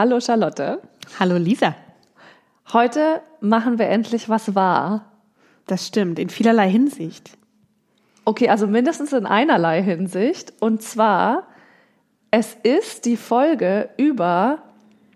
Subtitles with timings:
[0.00, 0.80] Hallo Charlotte.
[1.18, 1.74] Hallo Lisa.
[2.72, 5.10] Heute machen wir endlich was wahr.
[5.66, 7.36] Das stimmt, in vielerlei Hinsicht.
[8.24, 10.52] Okay, also mindestens in einerlei Hinsicht.
[10.60, 11.48] Und zwar,
[12.30, 14.62] es ist die Folge über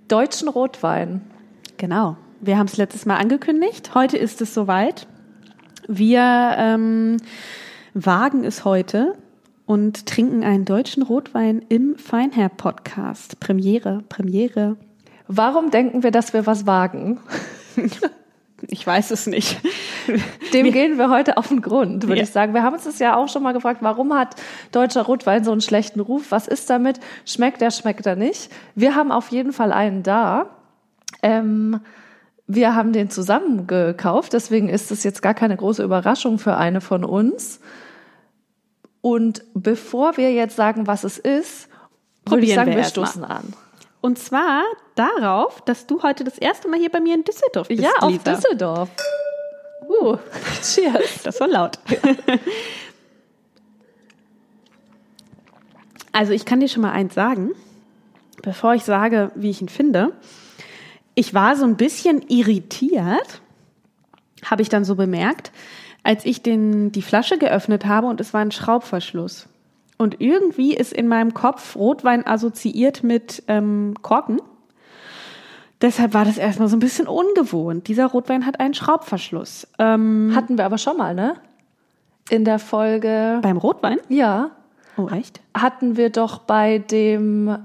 [0.09, 1.21] deutschen Rotwein.
[1.77, 2.17] Genau.
[2.41, 3.95] Wir haben es letztes Mal angekündigt.
[3.95, 5.07] Heute ist es soweit.
[5.87, 7.19] Wir ähm,
[7.95, 9.15] wagen es heute
[9.73, 13.41] und trinken einen deutschen Rotwein im Feinherr-Podcast.
[13.41, 14.77] Premiere, Premiere.
[15.29, 17.19] Warum denken wir, dass wir was wagen?
[18.69, 19.61] Ich weiß es nicht.
[20.53, 22.23] Dem wir, gehen wir heute auf den Grund, würde ja.
[22.23, 22.55] ich sagen.
[22.55, 24.37] Wir haben uns das ja auch schon mal gefragt, warum hat
[24.71, 26.27] deutscher Rotwein so einen schlechten Ruf?
[26.31, 27.01] Was ist damit?
[27.27, 28.53] Schmeckt der, schmeckt er nicht?
[28.77, 30.47] Wir haben auf jeden Fall einen da.
[31.25, 31.81] Ähm,
[32.47, 36.81] wir haben den zusammen gekauft, deswegen ist es jetzt gar keine große Überraschung für eine
[36.81, 37.59] von uns.
[39.03, 41.69] Und bevor wir jetzt sagen, was es ist,
[42.25, 43.53] würde ich sagen, wir, wir stoßen an.
[44.01, 44.63] Und zwar
[44.95, 47.83] darauf, dass du heute das erste Mal hier bei mir in Düsseldorf bist.
[47.83, 48.35] Ja, auf Lisa.
[48.35, 48.89] Düsseldorf.
[49.89, 50.17] Uh,
[50.63, 51.23] cheers.
[51.23, 51.79] Das war laut.
[56.13, 57.53] Also ich kann dir schon mal eins sagen,
[58.43, 60.13] bevor ich sage, wie ich ihn finde.
[61.15, 63.41] Ich war so ein bisschen irritiert,
[64.45, 65.53] habe ich dann so bemerkt,
[66.03, 69.49] als ich den, die Flasche geöffnet habe und es war ein Schraubverschluss.
[69.99, 74.41] Und irgendwie ist in meinem Kopf Rotwein assoziiert mit ähm, Korken.
[75.81, 77.89] Deshalb war das erstmal so ein bisschen ungewohnt.
[77.89, 79.67] Dieser Rotwein hat einen Schraubverschluss.
[79.79, 81.35] Ähm, Hatten wir aber schon mal, ne?
[82.31, 83.41] In der Folge.
[83.43, 83.99] Beim Rotwein?
[84.09, 84.53] Ja.
[84.97, 85.41] Oh, echt?
[85.55, 87.57] Hatten wir doch bei dem,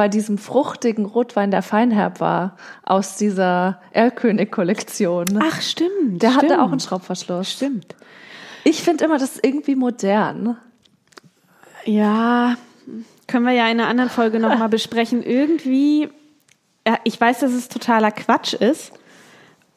[0.00, 5.38] bei diesem fruchtigen Rotwein, der Feinherb war, aus dieser Erlkönig-Kollektion.
[5.42, 6.22] Ach, stimmt.
[6.22, 6.42] Der stimmt.
[6.44, 7.52] hatte auch einen Schraubverschluss.
[7.52, 7.96] Stimmt.
[8.64, 10.56] Ich finde immer, das ist irgendwie modern.
[11.84, 12.56] Ja,
[13.26, 15.22] können wir ja in einer anderen Folge nochmal besprechen.
[15.22, 16.08] Irgendwie,
[16.88, 18.94] ja, ich weiß, dass es totaler Quatsch ist,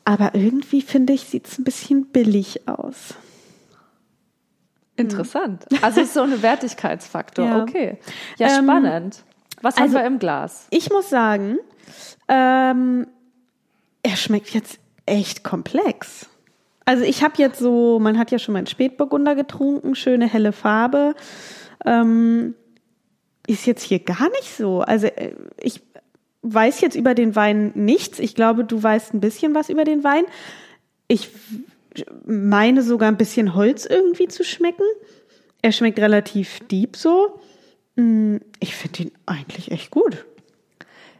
[0.05, 3.15] aber irgendwie finde ich, sieht es ein bisschen billig aus.
[4.95, 5.65] Interessant.
[5.81, 7.45] Also es ist so ein Wertigkeitsfaktor.
[7.49, 7.61] Ja.
[7.63, 7.97] Okay.
[8.37, 9.25] Ja, ähm, spannend.
[9.63, 10.67] Was also, haben wir im Glas?
[10.69, 11.57] Ich muss sagen,
[12.27, 13.07] ähm,
[14.03, 16.27] er schmeckt jetzt echt komplex.
[16.85, 20.51] Also ich habe jetzt so, man hat ja schon mal einen Spätburgunder getrunken, schöne helle
[20.51, 21.15] Farbe
[21.85, 22.55] ähm,
[23.47, 24.81] ist jetzt hier gar nicht so.
[24.81, 25.81] Also äh, ich
[26.41, 28.19] weiß jetzt über den Wein nichts.
[28.19, 30.25] Ich glaube, du weißt ein bisschen was über den Wein.
[31.07, 31.29] Ich
[32.25, 34.85] meine sogar ein bisschen Holz irgendwie zu schmecken.
[35.61, 37.39] Er schmeckt relativ deep so.
[37.95, 40.25] Mm, ich finde ihn eigentlich echt gut.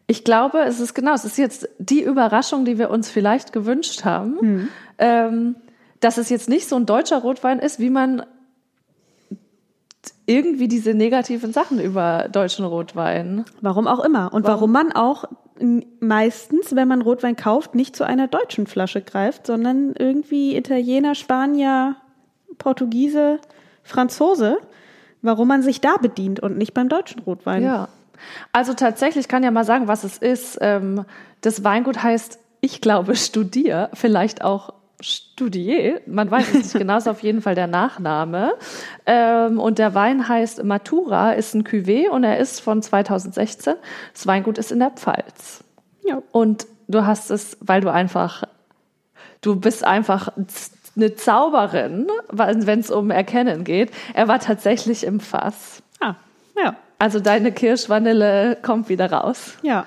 [0.08, 4.04] Ich glaube, es ist genau, es ist jetzt die Überraschung, die wir uns vielleicht gewünscht
[4.04, 4.68] haben, hm.
[4.98, 5.56] ähm,
[6.02, 8.26] dass es jetzt nicht so ein deutscher Rotwein ist, wie man
[10.26, 13.46] irgendwie diese negativen Sachen über deutschen Rotwein.
[13.62, 14.34] Warum auch immer.
[14.34, 15.26] Und warum, warum man auch
[16.00, 21.96] meistens, wenn man Rotwein kauft, nicht zu einer deutschen Flasche greift, sondern irgendwie Italiener, Spanier,
[22.58, 23.40] Portugiese,
[23.84, 24.58] Franzose.
[25.24, 27.64] Warum man sich da bedient und nicht beim deutschen Rotwein.
[27.64, 27.88] Ja.
[28.52, 30.60] Also tatsächlich kann ja mal sagen, was es ist.
[30.62, 31.06] Ähm,
[31.42, 37.08] das Weingut heißt, ich glaube, Studier, vielleicht auch Studier, man weiß es nicht genau, ist
[37.08, 38.54] auf jeden Fall der Nachname.
[39.06, 43.76] Ähm, und der Wein heißt Matura, ist ein Cuvée und er ist von 2016.
[44.14, 45.64] Das Weingut ist in der Pfalz.
[46.06, 46.22] Ja.
[46.32, 48.44] Und du hast es, weil du einfach,
[49.42, 50.30] du bist einfach
[50.96, 53.92] eine Zauberin, wenn es um Erkennen geht.
[54.14, 55.82] Er war tatsächlich im Fass.
[56.00, 56.16] Ah,
[56.56, 56.76] ja.
[57.00, 59.58] Also deine Kirschvanille kommt wieder raus.
[59.62, 59.86] Ja.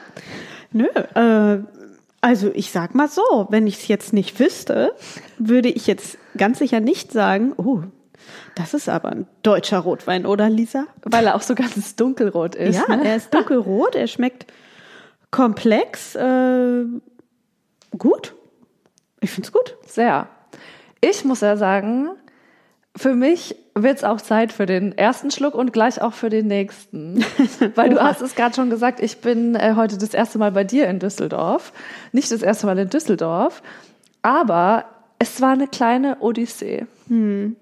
[0.72, 1.62] Nö, äh,
[2.21, 4.93] also ich sag mal so, wenn ich es jetzt nicht wüsste,
[5.39, 7.83] würde ich jetzt ganz sicher nicht sagen, oh,
[8.55, 10.87] das ist aber ein deutscher Rotwein, oder Lisa?
[11.03, 12.77] Weil er auch so ganz dunkelrot ist.
[12.77, 13.06] Ja, ne?
[13.06, 14.47] er ist dunkelrot, er schmeckt
[15.31, 16.84] komplex, äh,
[17.97, 18.34] gut.
[19.21, 19.77] Ich finde es gut.
[19.87, 20.28] Sehr.
[21.01, 22.11] Ich muss ja sagen,
[22.97, 26.47] für mich wird es auch Zeit für den ersten Schluck und gleich auch für den
[26.47, 27.25] nächsten.
[27.75, 30.65] Weil du hast es gerade schon gesagt, ich bin äh, heute das erste Mal bei
[30.65, 31.72] dir in Düsseldorf.
[32.13, 33.63] Nicht das erste Mal in Düsseldorf,
[34.22, 34.87] aber
[35.19, 37.57] es war eine kleine Odyssee hm.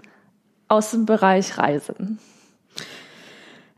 [0.69, 2.19] aus dem Bereich Reisen.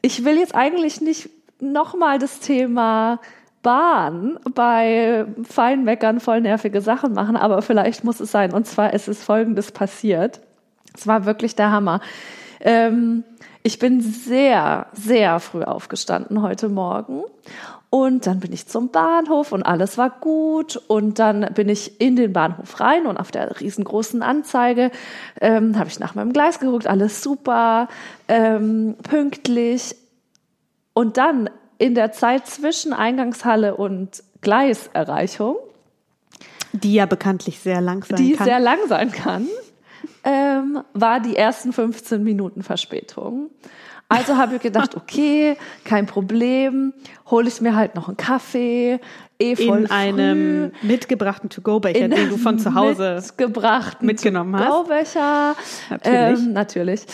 [0.03, 3.21] Ich will jetzt eigentlich nicht nochmal das Thema
[3.67, 8.53] Bahn bei Feinmeckern voll nervige Sachen machen, aber vielleicht muss es sein.
[8.53, 10.39] Und zwar ist es Folgendes passiert.
[10.95, 12.01] Es war wirklich der Hammer.
[12.61, 13.25] Ähm,
[13.65, 17.25] ich bin sehr, sehr früh aufgestanden heute Morgen.
[17.91, 20.81] Und dann bin ich zum Bahnhof und alles war gut.
[20.87, 24.93] Und dann bin ich in den Bahnhof rein und auf der riesengroßen Anzeige
[25.41, 27.89] ähm, habe ich nach meinem Gleis geguckt, alles super,
[28.29, 29.97] ähm, pünktlich.
[30.93, 35.57] Und dann in der Zeit zwischen Eingangshalle und Gleiserreichung,
[36.73, 38.47] Die ja bekanntlich sehr lang sein die kann.
[38.47, 39.47] sehr lang sein kann,
[40.25, 43.51] ähm, war die ersten 15 Minuten Verspätung.
[44.09, 46.93] Also habe ich gedacht, okay, kein Problem,
[47.31, 49.01] hole ich mir halt noch einen Kaffee,
[49.39, 54.69] eh voll in einem mitgebrachten To-Go-Becher, den du von zu Hause mitgebrachten mitgenommen hast.
[54.69, 55.57] Graubecher.
[55.91, 56.47] Natürlich.
[56.47, 57.07] Ähm, natürlich.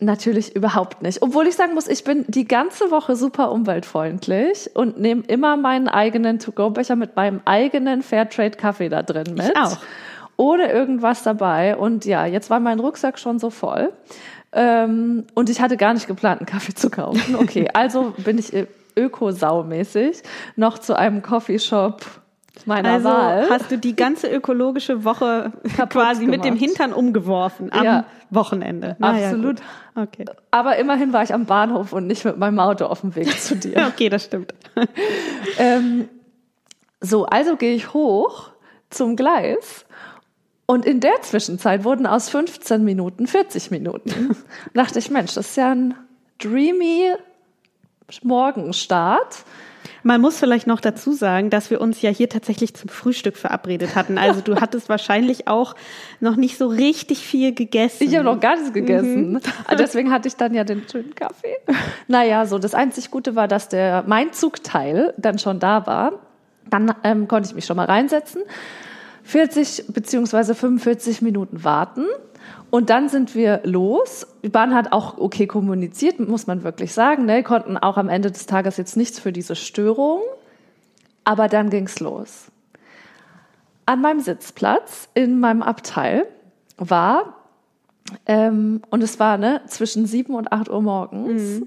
[0.00, 1.22] Natürlich überhaupt nicht.
[1.22, 5.88] Obwohl ich sagen muss, ich bin die ganze Woche super umweltfreundlich und nehme immer meinen
[5.88, 9.56] eigenen To-Go-Becher mit meinem eigenen Fairtrade-Kaffee da drin mit.
[9.56, 9.78] auch.
[10.36, 11.76] Ohne irgendwas dabei.
[11.76, 13.92] Und ja, jetzt war mein Rucksack schon so voll.
[14.52, 17.34] Ähm, und ich hatte gar nicht geplant, einen Kaffee zu kaufen.
[17.34, 18.52] Okay, also bin ich
[18.96, 20.22] öko-saumäßig
[20.54, 22.02] noch zu einem Coffeeshop
[22.66, 23.48] meiner Also Wahl.
[23.50, 25.52] hast du die ganze ökologische Woche
[25.90, 26.60] quasi mit dem gemacht.
[26.64, 28.04] Hintern umgeworfen am Ja.
[28.30, 28.96] Wochenende.
[28.98, 29.56] Na ja, Absolut.
[29.56, 29.64] gut.
[30.04, 30.24] okay.
[30.50, 33.56] Aber immerhin war ich am Bahnhof und nicht mit meinem Auto auf dem Weg zu
[33.56, 33.86] dir.
[33.92, 34.52] okay, das stimmt.
[35.58, 36.08] ähm,
[37.00, 38.50] so, also gehe ich hoch
[38.90, 39.86] zum Gleis
[40.66, 44.36] und in der Zwischenzeit wurden aus 15 Minuten 40 Minuten.
[44.74, 45.94] dachte ich, Mensch, das ist ja ein
[46.38, 47.12] dreamy
[48.22, 49.44] Morgenstart.
[50.02, 53.94] Man muss vielleicht noch dazu sagen, dass wir uns ja hier tatsächlich zum Frühstück verabredet
[53.94, 54.18] hatten.
[54.18, 55.74] Also du hattest wahrscheinlich auch
[56.20, 58.04] noch nicht so richtig viel gegessen.
[58.04, 59.32] Ich habe noch gar nichts gegessen.
[59.32, 59.40] Mhm.
[59.78, 61.56] Deswegen hatte ich dann ja den schönen Kaffee.
[62.06, 66.12] Naja, so das einzig Gute war, dass der mein Zugteil dann schon da war.
[66.70, 68.42] Dann ähm, konnte ich mich schon mal reinsetzen.
[69.24, 72.06] 40 beziehungsweise 45 Minuten warten.
[72.70, 74.26] Und dann sind wir los.
[74.42, 77.24] Die Bahn hat auch okay kommuniziert, muss man wirklich sagen.
[77.24, 77.42] Ne?
[77.42, 80.20] Konnten auch am Ende des Tages jetzt nichts für diese Störung.
[81.24, 82.50] Aber dann ging's los.
[83.86, 86.26] An meinem Sitzplatz in meinem Abteil
[86.76, 87.34] war
[88.26, 91.62] ähm, und es war ne, zwischen 7 und 8 Uhr morgens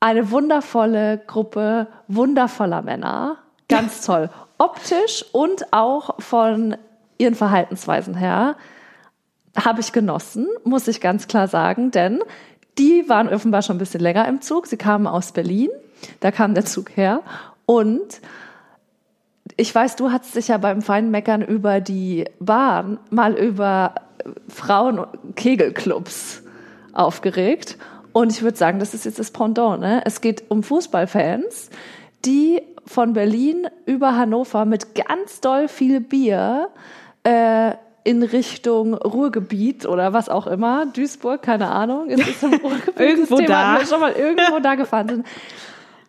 [0.00, 3.38] eine wundervolle Gruppe wundervoller Männer.
[3.68, 4.30] Ganz toll.
[4.58, 6.76] Optisch und auch von
[7.18, 8.56] ihren Verhaltensweisen her
[9.56, 12.20] habe ich genossen, muss ich ganz klar sagen, denn
[12.78, 14.66] die waren offenbar schon ein bisschen länger im Zug.
[14.66, 15.70] Sie kamen aus Berlin,
[16.20, 17.20] da kam der Zug her
[17.66, 18.20] und
[19.56, 23.94] ich weiß, du hast dich ja beim Feinmeckern über die Bahn mal über
[24.48, 26.42] Frauen-Kegelclubs
[26.92, 27.76] aufgeregt.
[28.12, 29.80] Und ich würde sagen, das ist jetzt das Pendant.
[29.80, 30.02] Ne?
[30.04, 31.70] Es geht um Fußballfans,
[32.24, 36.68] die von Berlin über Hannover mit ganz doll viel Bier
[37.24, 37.72] äh,
[38.04, 42.98] in Richtung Ruhrgebiet oder was auch immer, Duisburg, keine Ahnung, ist es im Ruhrgebiet?
[43.00, 43.84] Irgendwo da.
[43.86, 45.26] schon mal irgendwo da gefahren sind.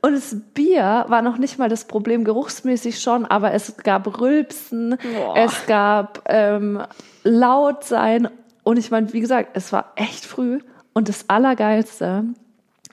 [0.01, 4.97] Und das Bier war noch nicht mal das Problem, geruchsmäßig schon, aber es gab Rülpsen,
[5.15, 5.37] Boah.
[5.37, 6.81] es gab ähm,
[7.23, 8.27] laut sein.
[8.63, 10.59] Und ich meine, wie gesagt, es war echt früh.
[10.93, 12.25] Und das Allergeilste,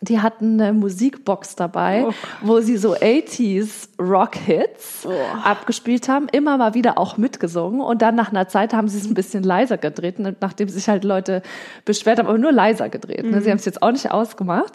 [0.03, 2.13] die hatten eine Musikbox dabei, Oh.
[2.41, 5.07] wo sie so 80s Rock-Hits
[5.45, 7.81] abgespielt haben, immer mal wieder auch mitgesungen.
[7.81, 11.05] Und dann nach einer Zeit haben sie es ein bisschen leiser gedreht, nachdem sich halt
[11.05, 11.43] Leute
[11.85, 13.25] beschwert haben, aber nur leiser gedreht.
[13.25, 13.43] Ne?
[13.43, 14.73] Sie haben es jetzt auch nicht ausgemacht.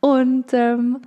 [0.00, 1.00] Und ähm,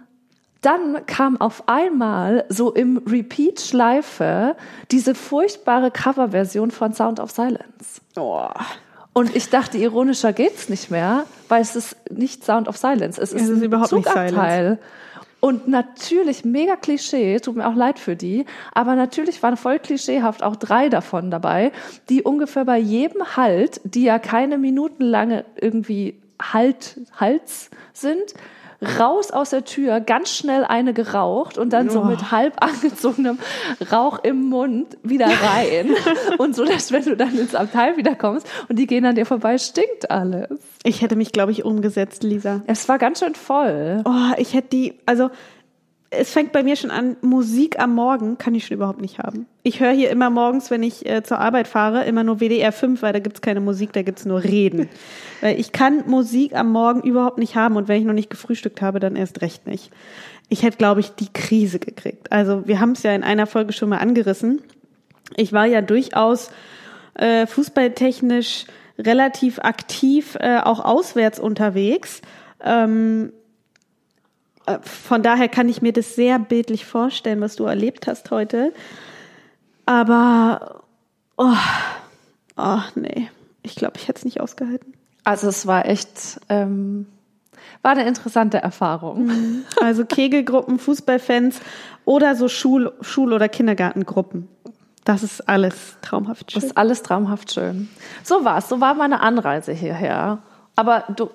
[0.61, 4.55] dann kam auf einmal so im Repeat-Schleife
[4.91, 8.01] diese furchtbare Coverversion von Sound of Silence.
[8.17, 8.47] Oh.
[9.13, 13.21] Und ich dachte, ironischer geht's nicht mehr, weil es ist nicht Sound of Silence.
[13.21, 14.79] Es ist, Es ist ein überhaupt nicht Zugabteil.
[15.41, 20.43] Und natürlich mega Klischee, tut mir auch leid für die, aber natürlich waren voll klischeehaft
[20.43, 21.71] auch drei davon dabei,
[22.09, 28.35] die ungefähr bei jedem Halt, die ja keine minutenlange irgendwie Halt, Hals sind,
[28.99, 32.05] raus aus der Tür, ganz schnell eine geraucht und dann so Oh.
[32.05, 33.37] mit halb angezogenem
[33.91, 35.91] Rauch im Mund wieder rein.
[36.39, 39.57] und so, dass wenn du dann ins Abteil wiederkommst und die gehen an dir vorbei,
[39.57, 40.49] stinkt alles.
[40.83, 42.61] Ich hätte mich, glaube ich, umgesetzt, Lisa.
[42.65, 44.01] Es war ganz schön voll.
[44.05, 45.29] Oh, ich hätte die, also
[46.13, 49.47] es fängt bei mir schon an, Musik am Morgen kann ich schon überhaupt nicht haben.
[49.63, 53.01] Ich höre hier immer morgens, wenn ich äh, zur Arbeit fahre, immer nur WDR 5,
[53.01, 54.89] weil da gibt's keine Musik, da gibt's nur Reden.
[55.41, 58.81] weil ich kann Musik am Morgen überhaupt nicht haben und wenn ich noch nicht gefrühstückt
[58.81, 59.89] habe, dann erst recht nicht.
[60.49, 62.29] Ich hätte, glaube ich, die Krise gekriegt.
[62.29, 64.61] Also wir haben es ja in einer Folge schon mal angerissen.
[65.37, 66.51] Ich war ja durchaus
[67.13, 68.65] äh, fußballtechnisch
[68.99, 72.21] relativ aktiv, äh, auch auswärts unterwegs.
[72.61, 73.40] Ähm, äh,
[74.81, 78.73] von daher kann ich mir das sehr bildlich vorstellen, was du erlebt hast heute.
[79.85, 80.83] Aber,
[81.37, 81.53] oh,
[82.57, 83.29] oh nee,
[83.63, 84.93] ich glaube, ich hätte es nicht ausgehalten.
[85.23, 87.07] Also es war echt, ähm,
[87.81, 89.31] war eine interessante Erfahrung.
[89.81, 91.59] Also Kegelgruppen, Fußballfans
[92.05, 94.47] oder so Schul-, Schul oder Kindergartengruppen.
[95.03, 96.69] Das ist alles traumhaft Das schön.
[96.69, 97.89] ist alles traumhaft schön.
[98.23, 98.69] So war's.
[98.69, 100.39] So war meine Anreise hierher.
[100.75, 101.29] Aber du,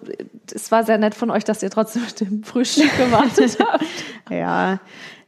[0.52, 3.84] es war sehr nett von euch, dass ihr trotzdem mit dem Frühstück gewartet habt.
[4.30, 4.80] Ja,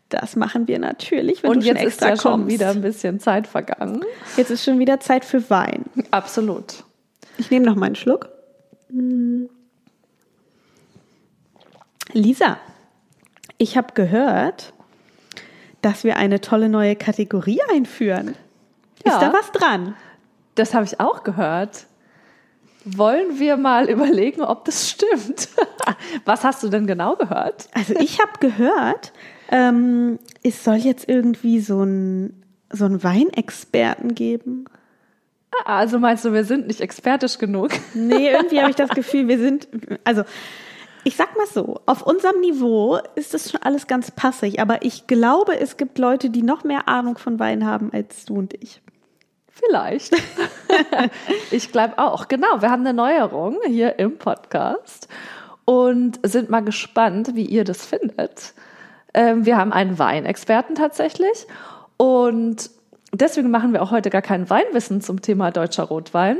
[0.09, 2.49] das machen wir natürlich, wenn Und du schon jetzt ist extra ja schon kommst.
[2.49, 4.03] wieder ein bisschen Zeit vergangen.
[4.37, 5.85] Jetzt ist schon wieder Zeit für Wein.
[6.11, 6.85] Absolut.
[7.37, 8.31] Ich nehme noch mal einen Schluck.
[12.13, 12.57] Lisa,
[13.59, 14.73] ich habe gehört,
[15.83, 18.35] dass wir eine tolle neue Kategorie einführen.
[19.05, 19.13] Ja.
[19.13, 19.95] Ist da was dran?
[20.55, 21.87] Das habe ich auch gehört.
[22.85, 25.49] Wollen wir mal überlegen, ob das stimmt?
[26.25, 27.69] Was hast du denn genau gehört?
[27.73, 29.13] Also ich habe gehört,
[29.51, 34.67] ähm, es soll jetzt irgendwie so ein so einen Weinexperten geben.
[35.65, 37.71] Ah, Also meinst du, wir sind nicht expertisch genug?
[37.95, 39.69] Nee, irgendwie habe ich das Gefühl, wir sind,
[40.05, 40.23] also
[41.05, 45.07] ich sag mal so, auf unserem Niveau ist das schon alles ganz passig, aber ich
[45.07, 48.83] glaube, es gibt Leute, die noch mehr Ahnung von Wein haben als du und ich.
[49.65, 50.15] Vielleicht.
[51.51, 52.29] ich glaube auch.
[52.29, 55.09] Genau, wir haben eine Neuerung hier im Podcast
[55.65, 58.55] und sind mal gespannt, wie ihr das findet.
[59.15, 61.47] Ähm, wir haben einen Weinexperten tatsächlich
[61.97, 62.71] und
[63.13, 66.39] deswegen machen wir auch heute gar kein Weinwissen zum Thema deutscher Rotwein.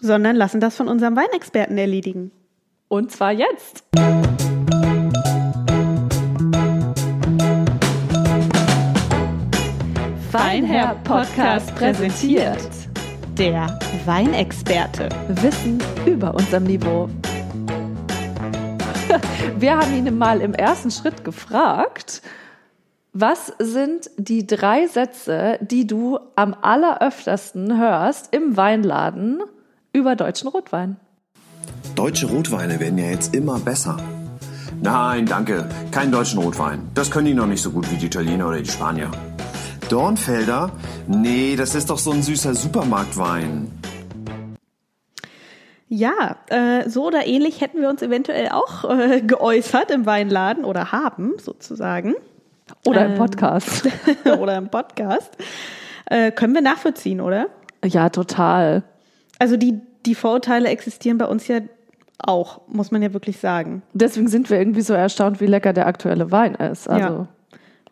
[0.00, 2.30] Sondern lassen das von unserem Weinexperten erledigen.
[2.88, 3.84] Und zwar jetzt.
[10.38, 12.60] Weinherr Podcast präsentiert
[13.36, 15.08] Der Weinexperte.
[15.26, 17.08] Wissen über unserem Niveau.
[19.58, 22.22] Wir haben ihn mal im ersten Schritt gefragt,
[23.12, 29.42] was sind die drei Sätze, die du am alleröftersten hörst im Weinladen
[29.92, 30.98] über deutschen Rotwein?
[31.96, 33.96] Deutsche Rotweine werden ja jetzt immer besser.
[34.80, 35.68] Nein, danke.
[35.90, 36.88] Keinen deutschen Rotwein.
[36.94, 39.10] Das können die noch nicht so gut wie die Italiener oder die Spanier.
[39.88, 40.70] Dornfelder?
[41.06, 43.70] Nee, das ist doch so ein süßer Supermarktwein.
[45.88, 50.92] Ja, äh, so oder ähnlich hätten wir uns eventuell auch äh, geäußert im Weinladen oder
[50.92, 52.14] haben sozusagen.
[52.84, 53.18] Oder im Ähm.
[53.18, 53.88] Podcast?
[54.38, 55.30] oder im Podcast.
[56.06, 57.46] Äh, können wir nachvollziehen, oder?
[57.84, 58.82] Ja, total.
[59.38, 61.60] Also die, die Vorurteile existieren bei uns ja
[62.18, 63.82] auch, muss man ja wirklich sagen.
[63.94, 66.88] Deswegen sind wir irgendwie so erstaunt, wie lecker der aktuelle Wein ist.
[66.88, 67.28] Also, Ja.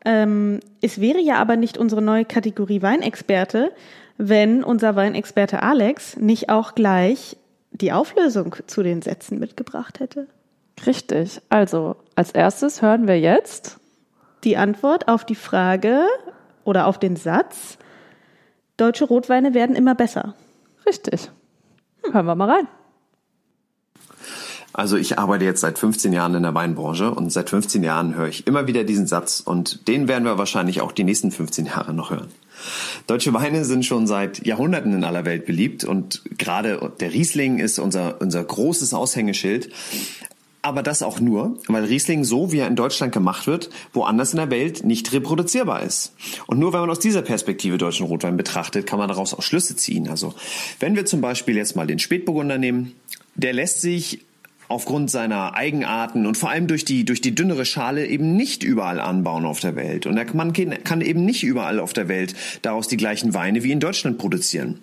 [0.05, 3.73] Ähm, es wäre ja aber nicht unsere neue Kategorie Weinexperte,
[4.19, 7.37] wenn unser Weinexperte Alex nicht auch gleich
[7.73, 10.27] die Auflösung zu den Sätzen mitgebracht hätte.
[10.87, 11.41] richtig.
[11.49, 13.79] Also, als erstes hören wir jetzt.
[14.45, 16.07] Die Antwort auf die Frage
[16.65, 17.79] oder auf den Satz,
[18.77, 20.35] deutsche Rotweine werden immer besser.
[20.87, 21.31] Richtig.
[22.13, 22.69] Hören wir mal rein.
[24.77, 28.29] Also ich arbeite jetzt seit 15 Jahren in der Weinbranche und seit 15 Jahren höre
[28.29, 31.95] ich immer wieder diesen Satz und den werden wir wahrscheinlich auch die nächsten 15 Jahre
[31.95, 32.29] noch hören.
[33.07, 37.79] Deutsche Weine sind schon seit Jahrhunderten in aller Welt beliebt und gerade der Riesling ist
[37.79, 39.73] unser, unser großes Aushängeschild.
[40.61, 44.39] Aber das auch nur, weil Riesling so, wie er in Deutschland gemacht wird, woanders in
[44.39, 46.13] der Welt nicht reproduzierbar ist.
[46.49, 49.75] Und nur wenn man aus dieser Perspektive deutschen Rotwein betrachtet, kann man daraus auch Schlüsse
[49.75, 50.09] ziehen.
[50.09, 50.35] Also
[50.81, 52.93] wenn wir zum Beispiel jetzt mal den Spätburgunder nehmen,
[53.37, 54.27] der lässt sich
[54.69, 59.01] aufgrund seiner Eigenarten und vor allem durch die, durch die dünnere Schale eben nicht überall
[59.01, 60.07] anbauen auf der Welt.
[60.07, 63.81] Und man kann eben nicht überall auf der Welt daraus die gleichen Weine wie in
[63.81, 64.79] Deutschland produzieren.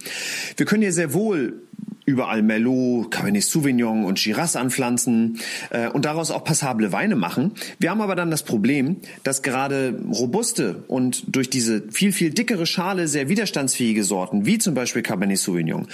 [0.57, 1.61] Wir können hier sehr wohl
[2.05, 7.51] überall Merlot, Cabernet Sauvignon und Shiraz anpflanzen äh, und daraus auch passable Weine machen.
[7.79, 12.65] Wir haben aber dann das Problem, dass gerade robuste und durch diese viel, viel dickere
[12.65, 15.87] Schale sehr widerstandsfähige Sorten, wie zum Beispiel Cabernet Sauvignon,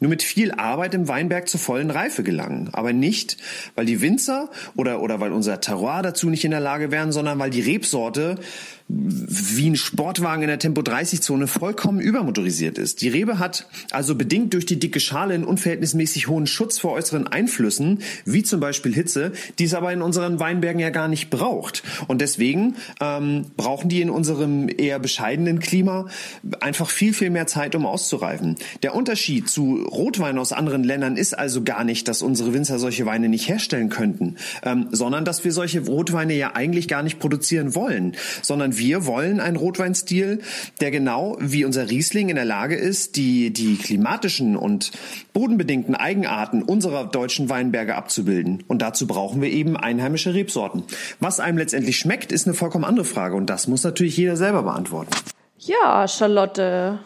[0.00, 2.70] nur mit viel Arbeit im Weinberg zur vollen Reife gelangen.
[2.72, 3.36] Aber nicht,
[3.74, 7.38] weil die Winzer oder, oder weil unser Terroir dazu nicht in der Lage wären, sondern
[7.38, 8.36] weil die Rebsorte
[8.90, 13.02] wie ein Sportwagen in der Tempo-30-Zone vollkommen übermotorisiert ist.
[13.02, 17.26] Die Rebe hat also bedingt durch die dicke Schale einen unverhältnismäßig hohen Schutz vor äußeren
[17.26, 21.82] Einflüssen, wie zum Beispiel Hitze, die es aber in unseren Weinbergen ja gar nicht braucht.
[22.06, 26.06] Und deswegen ähm, brauchen die in unserem eher bescheidenen Klima
[26.60, 28.56] einfach viel, viel mehr Zeit, um auszureifen.
[28.82, 33.04] Der Unterschied zu Rotwein aus anderen Ländern ist also gar nicht, dass unsere Winzer solche
[33.04, 37.74] Weine nicht herstellen könnten, ähm, sondern dass wir solche Rotweine ja eigentlich gar nicht produzieren
[37.74, 40.40] wollen, sondern wir wollen einen Rotweinstil,
[40.80, 44.92] der genau wie unser Riesling in der Lage ist, die, die klimatischen und
[45.32, 48.64] bodenbedingten Eigenarten unserer deutschen Weinberge abzubilden.
[48.68, 50.84] Und dazu brauchen wir eben einheimische Rebsorten.
[51.20, 53.36] Was einem letztendlich schmeckt, ist eine vollkommen andere Frage.
[53.36, 55.10] Und das muss natürlich jeder selber beantworten.
[55.58, 57.00] Ja, Charlotte.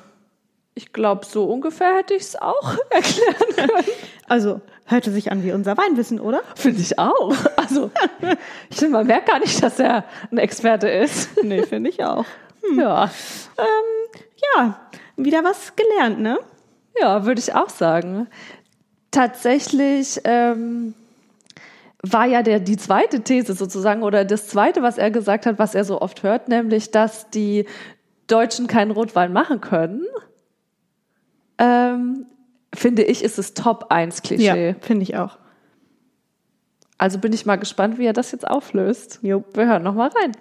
[0.74, 3.86] Ich glaube, so ungefähr hätte ich es auch erklären können.
[4.26, 6.42] Also hörte sich an wie unser Weinwissen, oder?
[6.54, 7.34] Finde ich auch.
[7.56, 7.90] Also,
[8.70, 11.42] ich finde, man merkt gar nicht, dass er ein Experte ist.
[11.42, 12.24] Nee, finde ich auch.
[12.76, 13.04] Ja,
[13.58, 14.20] Ähm,
[14.56, 14.80] ja,
[15.16, 16.38] wieder was gelernt, ne?
[17.00, 18.28] ja würde ich auch sagen.
[19.10, 20.94] tatsächlich ähm,
[22.02, 25.74] war ja der, die zweite These sozusagen oder das zweite, was er gesagt hat, was
[25.74, 27.66] er so oft hört, nämlich, dass die
[28.26, 30.04] Deutschen keinen Rotwein machen können.
[31.58, 32.26] Ähm,
[32.74, 34.68] finde ich, ist es Top 1 Klischee.
[34.68, 35.38] Ja, finde ich auch.
[36.98, 39.18] Also bin ich mal gespannt, wie er das jetzt auflöst.
[39.22, 40.32] Jo, wir hören noch mal rein.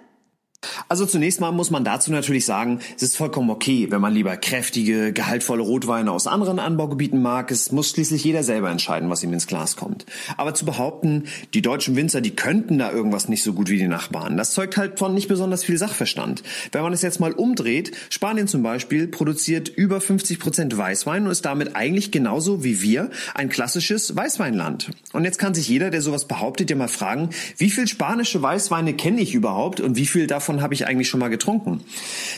[0.88, 4.36] Also zunächst mal muss man dazu natürlich sagen, es ist vollkommen okay, wenn man lieber
[4.36, 7.50] kräftige, gehaltvolle Rotweine aus anderen Anbaugebieten mag.
[7.50, 10.06] Es muss schließlich jeder selber entscheiden, was ihm ins Glas kommt.
[10.36, 13.88] Aber zu behaupten, die deutschen Winzer, die könnten da irgendwas nicht so gut wie die
[13.88, 16.42] Nachbarn, das zeugt halt von nicht besonders viel Sachverstand.
[16.70, 21.30] Wenn man es jetzt mal umdreht, Spanien zum Beispiel produziert über 50 Prozent Weißwein und
[21.30, 24.90] ist damit eigentlich genauso wie wir ein klassisches Weißweinland.
[25.12, 28.94] Und jetzt kann sich jeder, der sowas behauptet, ja mal fragen, wie viel spanische Weißweine
[28.94, 31.80] kenne ich überhaupt und wie viel davon davon habe ich eigentlich schon mal getrunken.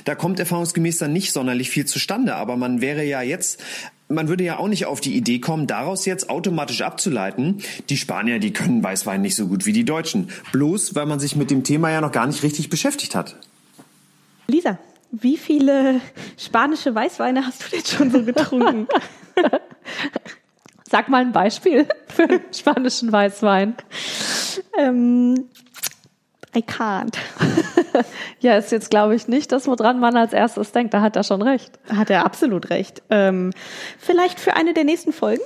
[0.05, 3.63] Da kommt erfahrungsgemäß dann nicht sonderlich viel zustande, aber man wäre ja jetzt
[4.07, 8.39] man würde ja auch nicht auf die Idee kommen, daraus jetzt automatisch abzuleiten, die Spanier,
[8.39, 10.29] die können Weißwein nicht so gut wie die Deutschen.
[10.53, 13.35] Bloß, weil man sich mit dem Thema ja noch gar nicht richtig beschäftigt hat.
[14.47, 14.79] Lisa,
[15.11, 16.03] wie viele
[16.37, 18.87] spanische Weißweine hast du denn schon so getrunken?
[20.89, 23.75] Sag mal ein Beispiel für spanischen Weißwein.
[24.79, 25.49] Ähm,
[26.57, 27.17] I can't.
[28.41, 30.95] ja, ist jetzt, glaube ich, nicht das, woran man als erstes denkt.
[30.95, 31.79] Da hat er schon recht.
[31.89, 33.03] Hat er absolut recht.
[33.11, 33.51] Ähm,
[33.99, 35.43] vielleicht für eine der nächsten Folgen.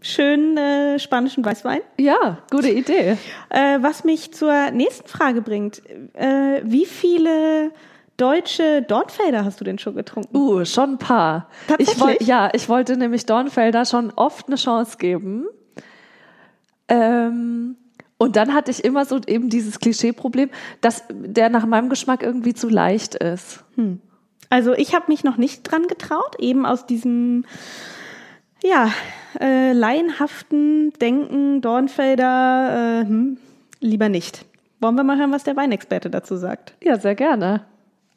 [0.00, 1.80] Schönen äh, spanischen Weißwein.
[1.98, 3.16] Ja, gute Idee.
[3.50, 5.82] Äh, was mich zur nächsten Frage bringt.
[6.14, 7.70] Äh, wie viele
[8.16, 10.36] deutsche Dornfelder hast du denn schon getrunken?
[10.36, 11.48] Uh, schon ein paar.
[11.68, 12.20] Tatsächlich?
[12.20, 15.46] Ich ja, ich wollte nämlich Dornfelder schon oft eine Chance geben.
[16.88, 17.76] Ähm,
[18.22, 20.48] und dann hatte ich immer so eben dieses Klischeeproblem,
[20.80, 23.64] dass der nach meinem Geschmack irgendwie zu leicht ist.
[23.74, 24.00] Hm.
[24.48, 27.44] Also ich habe mich noch nicht dran getraut, eben aus diesem
[28.62, 28.92] ja,
[29.40, 33.38] äh, laienhaften Denken, Dornfelder, äh, hm,
[33.80, 34.44] lieber nicht.
[34.78, 36.74] Wollen wir mal hören, was der Weinexperte dazu sagt?
[36.80, 37.64] Ja, sehr gerne.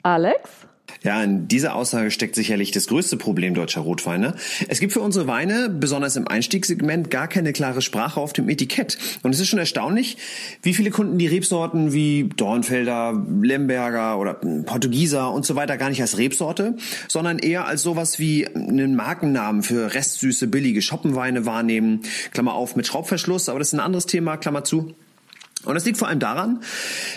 [0.03, 0.67] Alex?
[1.03, 4.35] Ja, in dieser Aussage steckt sicherlich das größte Problem deutscher Rotweine.
[4.67, 8.97] Es gibt für unsere Weine, besonders im Einstiegssegment, gar keine klare Sprache auf dem Etikett.
[9.21, 10.17] Und es ist schon erstaunlich,
[10.63, 16.01] wie viele Kunden die Rebsorten wie Dornfelder, Lemberger oder Portugieser und so weiter gar nicht
[16.01, 16.75] als Rebsorte,
[17.07, 22.01] sondern eher als sowas wie einen Markennamen für restsüße, billige Schoppenweine wahrnehmen.
[22.31, 24.95] Klammer auf mit Schraubverschluss, aber das ist ein anderes Thema, Klammer zu.
[25.65, 26.61] Und das liegt vor allem daran,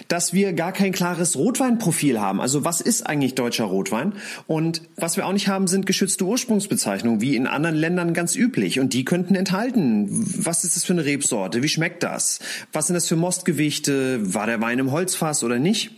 [0.09, 2.41] dass wir gar kein klares Rotweinprofil haben.
[2.41, 4.13] Also was ist eigentlich deutscher Rotwein?
[4.47, 8.81] Und was wir auch nicht haben, sind geschützte Ursprungsbezeichnungen, wie in anderen Ländern ganz üblich.
[8.81, 11.63] Und die könnten enthalten, was ist das für eine Rebsorte?
[11.63, 12.41] Wie schmeckt das?
[12.73, 14.35] Was sind das für Mostgewichte?
[14.35, 15.91] War der Wein im Holzfass oder nicht?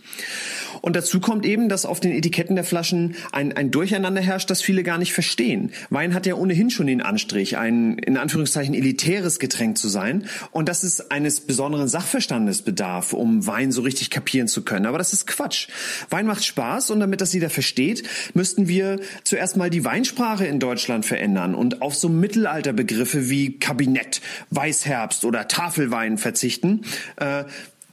[0.81, 4.61] Und dazu kommt eben, dass auf den Etiketten der Flaschen ein, ein Durcheinander herrscht, das
[4.61, 5.71] viele gar nicht verstehen.
[5.89, 10.25] Wein hat ja ohnehin schon den Anstrich, ein in Anführungszeichen elitäres Getränk zu sein.
[10.51, 14.85] Und dass es eines besonderen Sachverstandes bedarf, um Wein so richtig kapieren zu können.
[14.85, 15.67] Aber das ist Quatsch.
[16.09, 20.59] Wein macht Spaß und damit das jeder versteht, müssten wir zuerst mal die Weinsprache in
[20.59, 26.81] Deutschland verändern und auf so Mittelalterbegriffe wie Kabinett, Weißherbst oder Tafelwein verzichten.
[27.17, 27.45] Äh,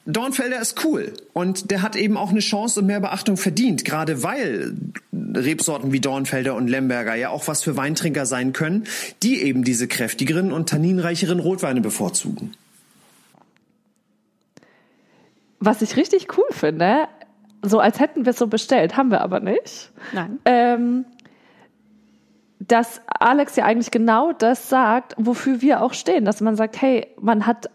[0.08, 4.22] Dornfelder ist cool und der hat eben auch eine Chance und mehr Beachtung verdient, gerade
[4.22, 4.74] weil
[5.12, 8.84] Rebsorten wie Dornfelder und Lemberger ja auch was für Weintrinker sein können,
[9.22, 12.54] die eben diese kräftigeren und tanninreicheren Rotweine bevorzugen.
[15.60, 17.06] Was ich richtig cool finde,
[17.60, 19.90] so als hätten wir es so bestellt, haben wir aber nicht.
[20.14, 20.38] Nein.
[20.46, 21.04] Ähm,
[22.60, 27.08] dass Alex ja eigentlich genau das sagt, wofür wir auch stehen, dass man sagt, hey,
[27.20, 27.68] man hat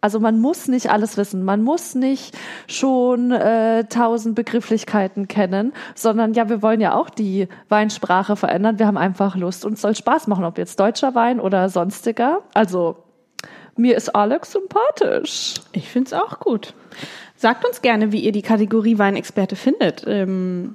[0.00, 6.34] also man muss nicht alles wissen, man muss nicht schon äh, tausend Begrifflichkeiten kennen, sondern
[6.34, 8.78] ja, wir wollen ja auch die Weinsprache verändern.
[8.78, 12.42] Wir haben einfach Lust und es soll Spaß machen, ob jetzt deutscher Wein oder sonstiger.
[12.54, 12.96] Also
[13.76, 15.54] mir ist Alex sympathisch.
[15.72, 16.74] Ich finde es auch gut.
[17.36, 20.04] Sagt uns gerne, wie ihr die Kategorie Weinexperte findet.
[20.06, 20.74] Ähm,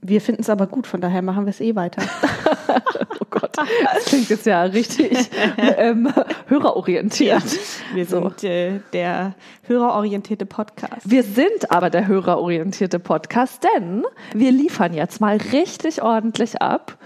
[0.00, 2.02] wir finden es aber gut, von daher machen wir es eh weiter.
[3.20, 6.12] oh Gott, das klingt jetzt ja richtig ähm,
[6.46, 7.42] hörerorientiert.
[7.42, 8.46] Ja, wir sind so.
[8.46, 11.08] äh, der hörerorientierte Podcast.
[11.08, 16.98] Wir sind aber der hörerorientierte Podcast, denn wir liefern jetzt mal richtig ordentlich ab.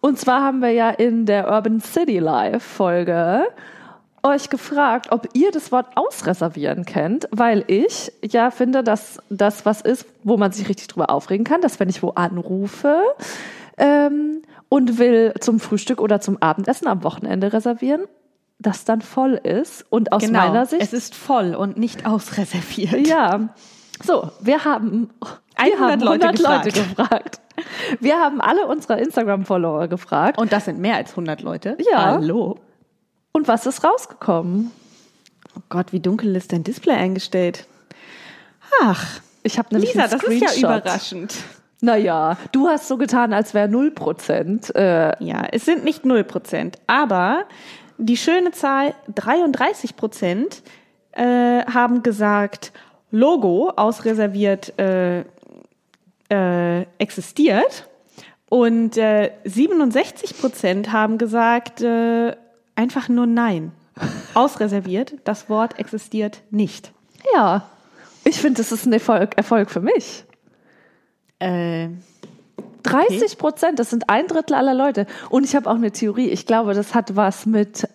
[0.00, 3.46] Und zwar haben wir ja in der Urban City Live Folge
[4.22, 9.80] euch gefragt, ob ihr das Wort ausreservieren kennt, weil ich ja finde, dass das was
[9.80, 13.00] ist, wo man sich richtig drüber aufregen kann, dass wenn ich wo anrufe
[13.78, 18.06] ähm, und will zum Frühstück oder zum Abendessen am Wochenende reservieren,
[18.58, 23.06] das dann voll ist und aus genau, meiner Sicht es ist voll und nicht ausreserviert.
[23.06, 23.50] Ja.
[24.02, 26.96] So, wir haben, wir 100 haben 100 Leute Leute gefragt.
[26.96, 27.40] gefragt.
[28.00, 30.38] Wir haben alle unsere Instagram-Follower gefragt.
[30.38, 31.76] Und das sind mehr als 100 Leute.
[31.78, 32.06] Ja.
[32.06, 32.58] Hallo.
[33.32, 34.70] Und was ist rausgekommen?
[35.54, 37.66] Oh Gott, wie dunkel ist dein Display eingestellt?
[38.80, 41.34] Ach, Ich habe nämlich Lisa, das ist ja überraschend.
[41.84, 44.72] Naja, du hast so getan, als wäre 0%.
[44.74, 47.44] Äh, Ja, es sind nicht 0 Prozent, aber
[47.98, 50.62] die schöne Zahl 33 Prozent
[51.10, 52.72] äh, haben gesagt,
[53.10, 55.24] Logo ausreserviert äh,
[56.30, 57.88] äh, existiert
[58.48, 62.34] und äh, 67 Prozent haben gesagt, äh,
[62.76, 63.72] einfach nur Nein.
[64.34, 66.92] Ausreserviert, das Wort existiert nicht.
[67.34, 67.66] ja,
[68.24, 70.24] ich finde, das ist ein Erfolg, Erfolg für mich.
[71.42, 71.88] Äh,
[72.82, 75.06] 30 Prozent, das sind ein Drittel aller Leute.
[75.30, 76.28] Und ich habe auch eine Theorie.
[76.28, 77.88] Ich glaube, das hat was mit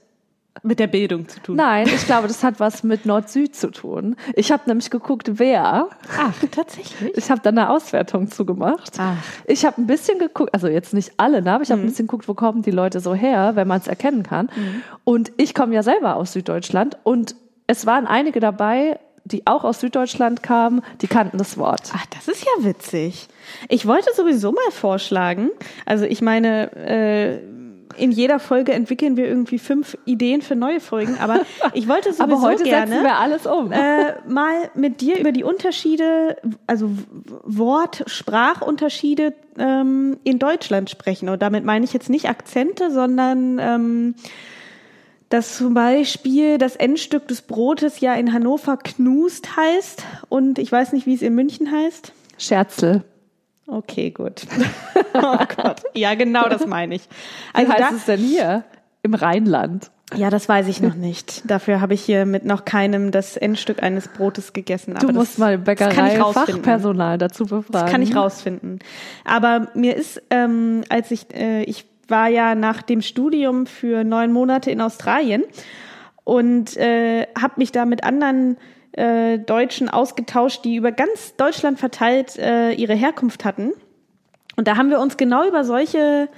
[0.63, 1.55] mit der Bildung zu tun.
[1.55, 4.15] Nein, ich glaube, das hat was mit Nord-Süd zu tun.
[4.33, 5.87] Ich habe nämlich geguckt, wer.
[6.17, 7.15] Ach, tatsächlich?
[7.15, 8.93] Ich habe da eine Auswertung zugemacht.
[8.97, 9.15] Ach.
[9.45, 12.07] Ich habe ein bisschen geguckt, also jetzt nicht alle, ne, aber ich habe ein bisschen
[12.07, 14.49] geguckt, wo kommen die Leute so her, wenn man es erkennen kann.
[15.03, 17.35] Und ich komme ja selber aus Süddeutschland und
[17.67, 21.91] es waren einige dabei, die auch aus Süddeutschland kamen, die kannten das Wort.
[21.93, 23.27] Ach, das ist ja witzig.
[23.69, 25.49] Ich wollte sowieso mal vorschlagen,
[25.85, 27.39] also ich meine, äh,
[27.97, 31.41] in jeder Folge entwickeln wir irgendwie fünf Ideen für neue Folgen, aber
[31.73, 33.71] ich wollte sowieso Aber heute gerne setzen wir alles um.
[33.71, 36.37] äh, mal mit dir über die Unterschiede,
[36.67, 36.91] also
[37.43, 41.29] Wort, Sprachunterschiede ähm, in Deutschland sprechen.
[41.29, 44.15] Und damit meine ich jetzt nicht Akzente, sondern ähm,
[45.29, 50.93] dass zum Beispiel das Endstück des Brotes ja in Hannover Knust heißt und ich weiß
[50.93, 52.13] nicht, wie es in München heißt.
[52.37, 53.03] Scherzel.
[53.67, 54.43] Okay, gut.
[55.13, 55.81] oh Gott.
[55.93, 57.03] Ja, genau das meine ich.
[57.03, 58.63] Wie Also heißt da, es denn hier?
[59.03, 59.91] Im Rheinland.
[60.15, 61.41] ja, das weiß ich noch nicht.
[61.49, 64.93] Dafür habe ich hier mit noch keinem das Endstück eines Brotes gegessen.
[64.97, 66.17] Du Aber musst das, mal Bäckerei.
[66.17, 67.67] Fachpersonal dazu befragen.
[67.73, 68.79] Das kann ich rausfinden.
[69.25, 74.31] Aber mir ist, ähm, als ich, äh, ich war ja nach dem Studium für neun
[74.31, 75.43] Monate in Australien
[76.23, 78.57] und äh, habe mich da mit anderen
[78.93, 83.71] äh, Deutschen ausgetauscht, die über ganz Deutschland verteilt äh, ihre Herkunft hatten.
[84.55, 86.29] Und da haben wir uns genau über solche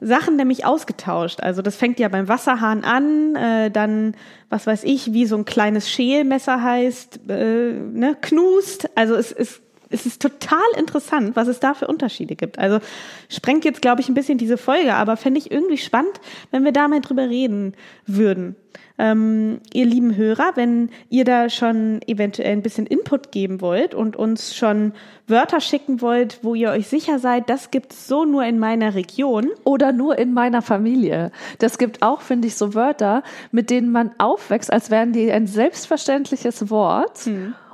[0.00, 1.40] Sachen nämlich ausgetauscht.
[1.40, 4.14] Also das fängt ja beim Wasserhahn an, äh, dann,
[4.50, 8.90] was weiß ich, wie so ein kleines Schälmesser heißt, äh, ne, knust.
[8.96, 12.58] Also es ist es ist total interessant, was es da für Unterschiede gibt.
[12.58, 12.80] Also
[13.28, 16.20] sprengt jetzt, glaube ich, ein bisschen diese Folge, aber fände ich irgendwie spannend,
[16.50, 17.74] wenn wir da mal drüber reden
[18.06, 18.56] würden.
[18.98, 24.16] Ähm, ihr lieben Hörer, wenn ihr da schon eventuell ein bisschen Input geben wollt und
[24.16, 24.92] uns schon
[25.26, 29.50] Wörter schicken wollt, wo ihr euch sicher seid, das gibt's so nur in meiner Region.
[29.64, 31.30] Oder nur in meiner Familie.
[31.58, 35.46] Das gibt auch, finde ich, so Wörter, mit denen man aufwächst, als wären die ein
[35.46, 37.26] selbstverständliches Wort.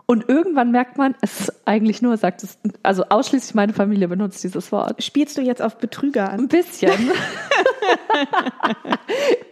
[0.07, 4.43] Und irgendwann merkt man, es ist eigentlich nur, sagt es, also ausschließlich meine Familie benutzt
[4.45, 5.03] dieses Wort.
[5.03, 6.41] Spielst du jetzt auf Betrüger an?
[6.41, 6.91] Ein bisschen.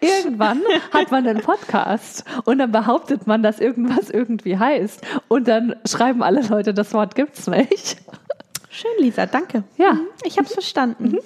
[0.00, 0.60] irgendwann
[0.92, 5.02] hat man einen Podcast und dann behauptet man, dass irgendwas irgendwie heißt.
[5.28, 7.98] Und dann schreiben alle Leute, das Wort gibt's nicht.
[8.68, 9.64] Schön, Lisa, danke.
[9.76, 9.92] Ja.
[9.94, 11.18] Mhm, Ich habe es verstanden.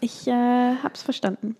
[0.00, 1.56] Ich äh, habe es verstanden.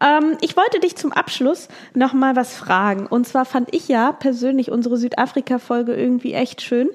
[0.00, 3.06] Ähm, ich wollte dich zum Abschluss noch mal was fragen.
[3.06, 6.88] Und zwar fand ich ja persönlich unsere Südafrika-Folge irgendwie echt schön.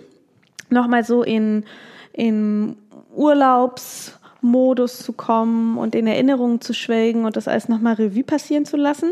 [0.70, 1.66] Noch mal so in,
[2.14, 2.78] in
[3.16, 8.66] Urlaubsmodus zu kommen und in Erinnerungen zu schwelgen und das alles noch mal Revue passieren
[8.66, 9.12] zu lassen.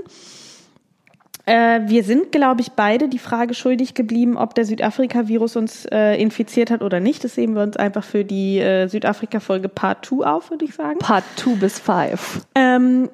[1.50, 6.14] Äh, wir sind, glaube ich, beide die Frage schuldig geblieben, ob der Südafrika-Virus uns äh,
[6.22, 7.24] infiziert hat oder nicht.
[7.24, 11.00] Das heben wir uns einfach für die äh, Südafrika-Folge Part 2 auf, würde ich sagen.
[11.00, 12.46] Part 2 bis 5.
[12.54, 13.10] Ähm,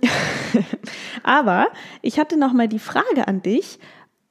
[1.24, 1.68] aber
[2.02, 3.80] ich hatte noch mal die Frage an dich,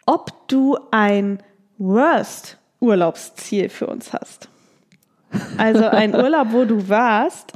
[0.04, 1.38] ob du ein
[1.78, 4.50] Worst Urlaubsziel für uns hast.
[5.56, 7.54] Also ein Urlaub, wo du warst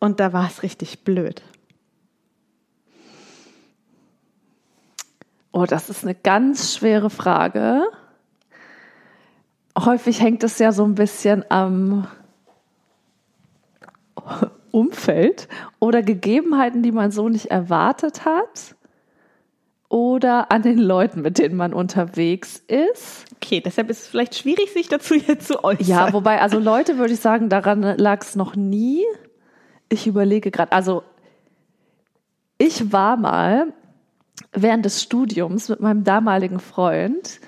[0.00, 1.42] und da war es richtig blöd.
[5.58, 7.82] Oh, das ist eine ganz schwere Frage.
[9.76, 12.06] Häufig hängt es ja so ein bisschen am
[14.70, 15.48] Umfeld
[15.80, 18.76] oder Gegebenheiten, die man so nicht erwartet hat.
[19.88, 23.24] Oder an den Leuten, mit denen man unterwegs ist.
[23.34, 25.84] Okay, deshalb ist es vielleicht schwierig, sich dazu jetzt zu äußern.
[25.84, 29.02] Ja, wobei, also Leute würde ich sagen, daran lag es noch nie.
[29.88, 31.02] Ich überlege gerade, also
[32.58, 33.72] ich war mal
[34.52, 37.40] während des Studiums mit meinem damaligen Freund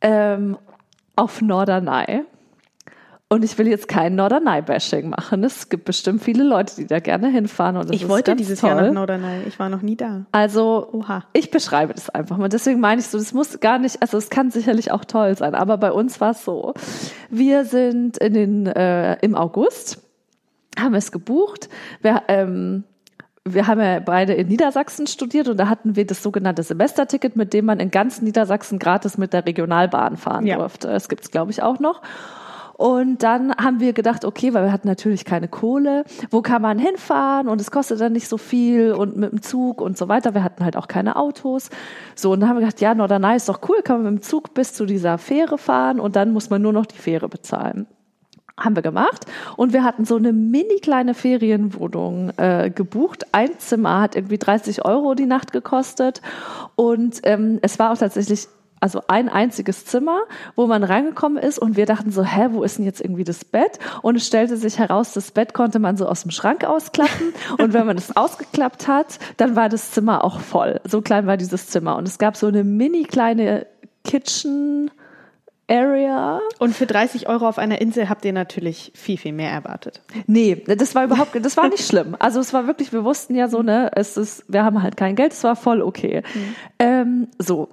[0.00, 0.56] ähm,
[1.16, 2.24] auf Norderney.
[3.32, 5.44] Und ich will jetzt kein Norderney-Bashing machen.
[5.44, 7.76] Es gibt bestimmt viele Leute, die da gerne hinfahren.
[7.76, 8.70] Und das ich wollte dieses toll.
[8.70, 9.44] Jahr nach Norderney.
[9.46, 10.26] Ich war noch nie da.
[10.32, 11.22] Also, Oha.
[11.32, 12.48] ich beschreibe das einfach mal.
[12.48, 15.54] Deswegen meine ich so, das muss gar nicht, also es kann sicherlich auch toll sein,
[15.54, 16.74] aber bei uns war es so.
[17.28, 20.02] Wir sind in den, äh, im August,
[20.76, 21.68] haben es gebucht.
[22.02, 22.82] Wir, ähm,
[23.54, 27.52] wir haben ja beide in Niedersachsen studiert und da hatten wir das sogenannte Semesterticket, mit
[27.52, 30.56] dem man in ganz Niedersachsen gratis mit der Regionalbahn fahren Ja.
[30.56, 30.88] durfte.
[30.88, 32.00] Das gibt's glaube ich, auch noch.
[32.76, 36.78] Und dann haben wir gedacht, okay, weil wir hatten natürlich keine Kohle, wo kann man
[36.78, 40.32] hinfahren und es kostet dann nicht so viel und mit dem Zug und so weiter.
[40.32, 41.68] Wir hatten halt auch keine Autos.
[42.14, 44.26] So, und dann haben wir gedacht, ja, Norderney ist doch cool, kann man mit dem
[44.26, 47.86] Zug bis zu dieser Fähre fahren und dann muss man nur noch die Fähre bezahlen
[48.60, 53.26] haben wir gemacht und wir hatten so eine mini kleine Ferienwohnung äh, gebucht.
[53.32, 56.22] Ein Zimmer hat irgendwie 30 Euro die Nacht gekostet
[56.76, 58.48] und ähm, es war auch tatsächlich
[58.80, 60.22] also ein einziges Zimmer,
[60.56, 63.44] wo man reingekommen ist und wir dachten so, hä, wo ist denn jetzt irgendwie das
[63.44, 63.78] Bett?
[64.00, 67.74] Und es stellte sich heraus, das Bett konnte man so aus dem Schrank ausklappen und
[67.74, 70.80] wenn man es ausgeklappt hat, dann war das Zimmer auch voll.
[70.84, 73.66] So klein war dieses Zimmer und es gab so eine mini kleine
[74.02, 74.90] Kitchen
[75.70, 80.02] Area Und für 30 Euro auf einer Insel habt ihr natürlich viel, viel mehr erwartet.
[80.26, 82.16] Nee, das war überhaupt, das war nicht schlimm.
[82.18, 85.14] Also es war wirklich, wir wussten ja so, ne, es ist, wir haben halt kein
[85.14, 86.22] Geld, es war voll okay.
[86.78, 87.68] Ähm, so.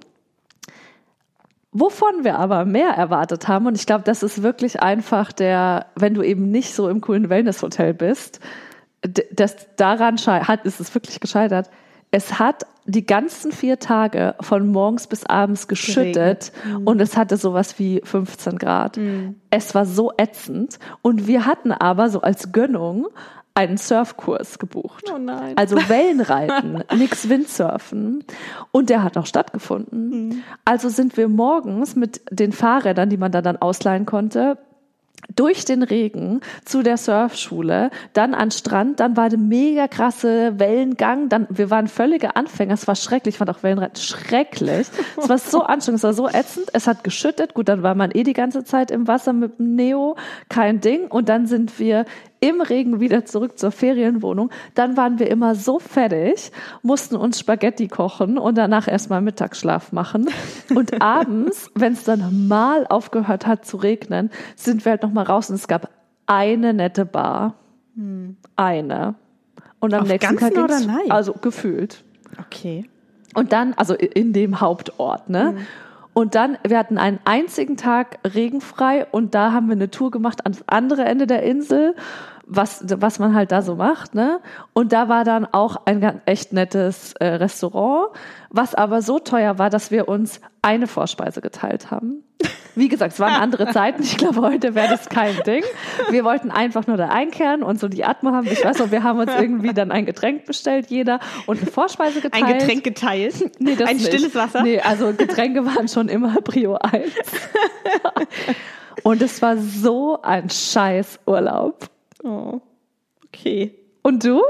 [1.72, 6.14] Wovon wir aber mehr erwartet haben, und ich glaube, das ist wirklich einfach der, wenn
[6.14, 8.40] du eben nicht so im coolen Wellnesshotel bist,
[9.32, 11.70] das daran hat, ist es wirklich gescheitert.
[12.10, 16.52] Es hat die ganzen vier Tage von morgens bis abends geschüttet
[16.86, 18.98] und es hatte sowas wie 15 Grad.
[19.50, 23.08] Es war so ätzend und wir hatten aber so als Gönnung
[23.58, 25.04] einen Surfkurs gebucht.
[25.12, 25.56] Oh nein.
[25.56, 28.24] Also Wellenreiten, nix Windsurfen.
[28.70, 30.44] Und der hat auch stattgefunden.
[30.64, 34.58] Also sind wir morgens mit den Fahrrädern, die man da dann ausleihen konnte,
[35.34, 41.28] durch den Regen zu der Surfschule, dann an Strand, dann war eine mega krasse Wellengang,
[41.28, 44.88] dann, wir waren völlige Anfänger, es war schrecklich, ich fand auch Wellenreiten schrecklich.
[45.16, 48.10] Es war so anstrengend, es war so ätzend, es hat geschüttet, gut, dann war man
[48.12, 50.16] eh die ganze Zeit im Wasser mit dem Neo,
[50.48, 52.04] kein Ding, und dann sind wir
[52.40, 54.50] im Regen wieder zurück zur Ferienwohnung.
[54.74, 60.28] Dann waren wir immer so fertig, mussten uns Spaghetti kochen und danach erstmal Mittagsschlaf machen.
[60.74, 65.50] Und abends, wenn es dann mal aufgehört hat zu regnen, sind wir halt nochmal raus
[65.50, 65.90] und es gab
[66.26, 67.54] eine nette Bar.
[68.56, 69.14] Eine.
[69.80, 71.10] Und am Auf nächsten Tag ging's- Norderney?
[71.10, 72.04] also gefühlt.
[72.38, 72.88] Okay.
[73.34, 75.56] Und dann, also in dem Hauptort, ne?
[76.18, 80.44] Und dann, wir hatten einen einzigen Tag regenfrei und da haben wir eine Tour gemacht
[80.44, 81.94] ans andere Ende der Insel,
[82.44, 84.40] was, was man halt da so macht, ne?
[84.72, 88.08] Und da war dann auch ein ganz echt nettes äh, Restaurant,
[88.50, 92.24] was aber so teuer war, dass wir uns eine Vorspeise geteilt haben.
[92.78, 94.02] Wie gesagt, es waren andere Zeiten.
[94.02, 95.64] Ich glaube, heute wäre das kein Ding.
[96.10, 98.46] Wir wollten einfach nur da einkehren und so die Atmo haben.
[98.46, 102.20] Ich weiß noch, wir haben uns irgendwie dann ein Getränk bestellt, jeder, und eine Vorspeise
[102.20, 102.44] geteilt.
[102.44, 103.34] Ein Getränk geteilt.
[103.60, 104.06] Nee, das Ein nicht.
[104.06, 104.62] stilles Wasser.
[104.62, 107.12] Nee, also Getränke waren schon immer Prio 1.
[109.02, 111.88] Und es war so ein scheiß Urlaub.
[112.22, 112.60] Oh.
[113.26, 113.74] Okay.
[114.02, 114.42] Und du?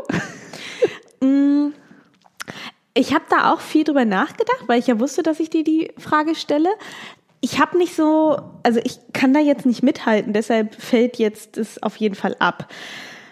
[2.94, 5.92] Ich habe da auch viel drüber nachgedacht, weil ich ja wusste, dass ich dir die
[5.98, 6.68] Frage stelle.
[7.40, 11.82] Ich habe nicht so, also ich kann da jetzt nicht mithalten, deshalb fällt jetzt es
[11.82, 12.68] auf jeden Fall ab.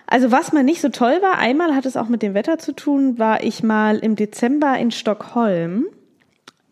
[0.06, 2.72] Also was mal nicht so toll war, einmal hat es auch mit dem Wetter zu
[2.72, 5.86] tun, war ich mal im Dezember in Stockholm.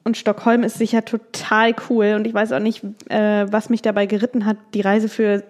[0.05, 4.07] Und Stockholm ist sicher total cool und ich weiß auch nicht, äh, was mich dabei
[4.07, 5.43] geritten hat, die Reise für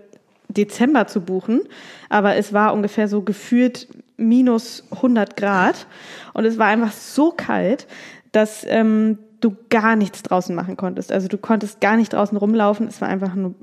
[0.49, 1.61] Dezember zu buchen.
[2.09, 5.87] Aber es war ungefähr so gefühlt minus 100 Grad
[6.33, 7.87] und es war einfach so kalt,
[8.33, 11.13] dass ähm, du gar nichts draußen machen konntest.
[11.13, 12.89] Also du konntest gar nicht draußen rumlaufen.
[12.89, 13.55] Es war einfach nur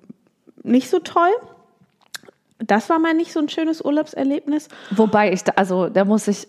[0.63, 1.32] nicht so toll.
[2.60, 4.67] Das war mal nicht so ein schönes Urlaubserlebnis.
[4.91, 6.48] Wobei ich, da, also da muss ich,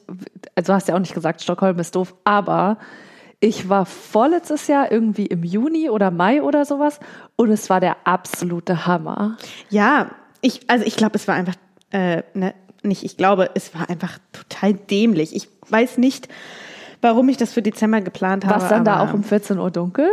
[0.55, 2.77] also du hast ja auch nicht gesagt, Stockholm ist doof, aber
[3.41, 7.01] ich war vorletztes Jahr irgendwie im Juni oder Mai oder sowas
[7.37, 9.39] und es war der absolute Hammer.
[9.71, 10.11] Ja,
[10.43, 11.55] ich, also ich glaube, es war einfach,
[11.91, 15.35] äh, ne, nicht, ich glaube, es war einfach total dämlich.
[15.35, 16.29] Ich weiß nicht,
[17.03, 18.55] warum ich das für Dezember geplant habe.
[18.57, 20.09] War es dann da auch um 14 Uhr dunkel?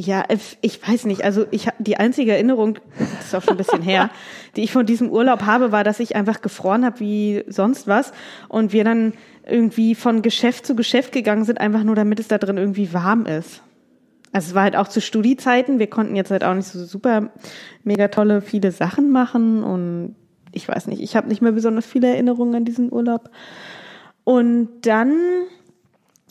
[0.00, 1.24] Ja, ich- weiß nicht.
[1.24, 4.10] Also ich die einzige Erinnerung, das ist auch schon ein bisschen her,
[4.56, 8.12] die ich von diesem Urlaub habe, war, dass ich einfach gefroren habe wie sonst was
[8.48, 12.38] und wir dann irgendwie von Geschäft zu Geschäft gegangen sind, einfach nur damit es da
[12.38, 13.62] drin irgendwie warm ist.
[14.30, 15.78] Also es war halt auch zu Studiezeiten.
[15.78, 17.30] Wir konnten jetzt halt auch nicht so super
[17.82, 20.14] mega tolle viele Sachen machen und
[20.52, 21.00] ich weiß nicht.
[21.02, 23.30] Ich habe nicht mehr besonders viele Erinnerungen an diesen Urlaub.
[24.24, 25.12] Und dann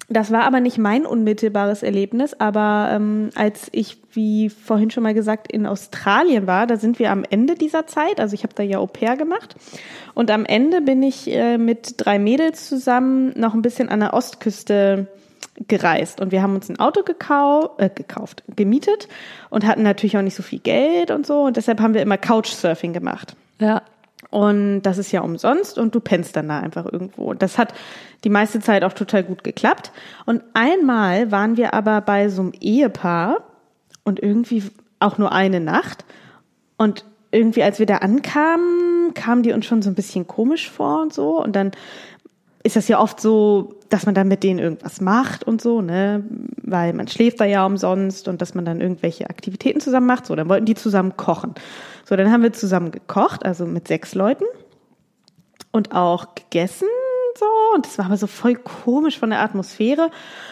[0.09, 5.13] das war aber nicht mein unmittelbares Erlebnis, aber ähm, als ich, wie vorhin schon mal
[5.13, 8.63] gesagt, in Australien war, da sind wir am Ende dieser Zeit, also ich habe da
[8.63, 9.55] ja Au pair gemacht
[10.13, 14.13] und am Ende bin ich äh, mit drei Mädels zusammen noch ein bisschen an der
[14.13, 15.07] Ostküste
[15.67, 19.09] gereist und wir haben uns ein Auto gekau äh, gekauft, gemietet
[19.49, 22.17] und hatten natürlich auch nicht so viel Geld und so und deshalb haben wir immer
[22.17, 23.35] Couchsurfing gemacht.
[23.59, 23.81] Ja.
[24.29, 27.33] Und das ist ja umsonst und du pennst dann da einfach irgendwo.
[27.33, 27.73] Das hat
[28.23, 29.91] die meiste Zeit auch total gut geklappt.
[30.25, 33.43] Und einmal waren wir aber bei so einem Ehepaar
[34.03, 34.63] und irgendwie
[34.99, 36.03] auch nur eine Nacht.
[36.77, 41.01] Und irgendwie, als wir da ankamen, kamen die uns schon so ein bisschen komisch vor
[41.01, 41.41] und so.
[41.41, 41.71] Und dann
[42.67, 46.23] ist das ja oft so, dass man dann mit denen irgendwas macht und so, ne?
[46.63, 50.25] Weil man schläft da ja umsonst und dass man dann irgendwelche Aktivitäten zusammen macht.
[50.25, 51.55] So, dann wollten die zusammen kochen.
[52.03, 54.43] So, dann haben wir zusammen gekocht, also mit sechs Leuten
[55.71, 56.89] und auch gegessen
[57.37, 57.45] so.
[57.75, 60.09] Und das war aber so voll komisch von der Atmosphäre.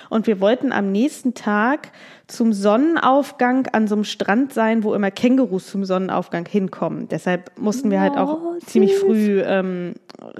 [0.09, 1.91] Und wir wollten am nächsten Tag
[2.27, 7.07] zum Sonnenaufgang an so einem Strand sein, wo immer Kängurus zum Sonnenaufgang hinkommen.
[7.07, 9.93] Deshalb mussten wir halt auch Oh, ziemlich früh ähm,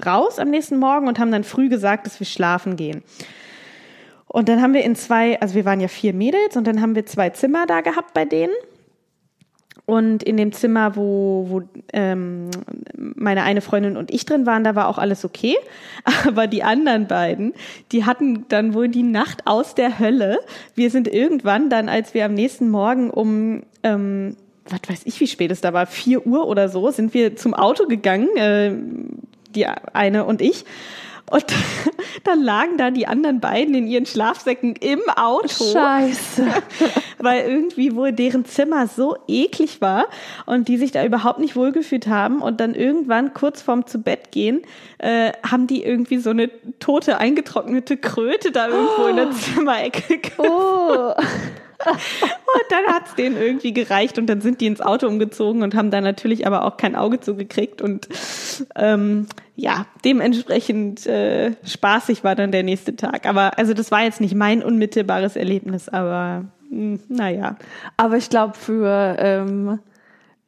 [0.04, 3.02] raus am nächsten Morgen und haben dann früh gesagt, dass wir schlafen gehen.
[4.26, 6.94] Und dann haben wir in zwei, also wir waren ja vier Mädels und dann haben
[6.94, 8.52] wir zwei Zimmer da gehabt bei denen.
[9.86, 12.50] Und in dem Zimmer, wo, wo ähm,
[12.96, 15.54] meine eine Freundin und ich drin waren, da war auch alles okay.
[16.26, 17.54] Aber die anderen beiden,
[17.92, 20.40] die hatten dann wohl die Nacht aus der Hölle.
[20.74, 24.36] Wir sind irgendwann dann, als wir am nächsten Morgen um, ähm,
[24.68, 27.54] was weiß ich, wie spät es da war, vier Uhr oder so, sind wir zum
[27.54, 28.72] Auto gegangen, äh,
[29.54, 30.64] die eine und ich.
[31.30, 31.44] Und
[32.24, 36.46] dann lagen da die anderen beiden in ihren Schlafsäcken im Auto Scheiße.
[37.18, 40.06] weil irgendwie wohl deren Zimmer so eklig war
[40.44, 44.30] und die sich da überhaupt nicht wohlgefühlt haben und dann irgendwann kurz vorm zu Bett
[44.30, 44.62] gehen
[44.98, 50.32] äh, haben die irgendwie so eine tote eingetrocknete Kröte da irgendwo in der Zimmerecke ge-
[50.38, 51.12] Oh.
[51.84, 55.90] Und dann hat's denen irgendwie gereicht und dann sind die ins Auto umgezogen und haben
[55.90, 58.08] da natürlich aber auch kein Auge zugekriegt und
[58.74, 63.26] ähm, ja, dementsprechend äh, spaßig war dann der nächste Tag.
[63.26, 67.56] Aber also das war jetzt nicht mein unmittelbares Erlebnis, aber mh, naja.
[67.96, 69.78] Aber ich glaube, für ähm,